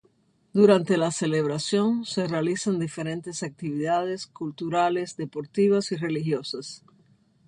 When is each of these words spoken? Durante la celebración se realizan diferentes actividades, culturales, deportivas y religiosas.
Durante 0.51 0.97
la 0.97 1.11
celebración 1.11 2.05
se 2.05 2.25
realizan 2.25 2.79
diferentes 2.79 3.43
actividades, 3.43 4.25
culturales, 4.25 5.15
deportivas 5.15 5.91
y 5.91 5.95
religiosas. 5.95 6.83